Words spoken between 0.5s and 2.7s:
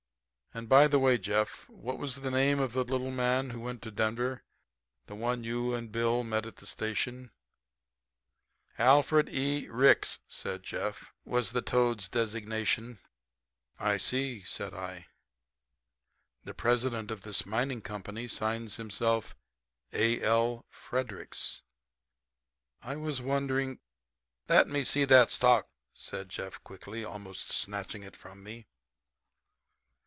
"And, by the way, Jeff, what was the name